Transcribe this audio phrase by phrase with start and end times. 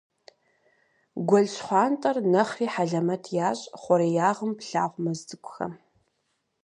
[1.27, 5.73] Гуэл ЩхъуантӀэр нэхъри хьэлэмэт ящӀ хъуреягъым плъагъу мэз цӀыкӀухэм.